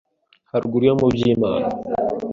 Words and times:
haruguru 0.51 0.83
yo 0.89 0.95
mu 0.99 1.07
Byimana 1.13 1.67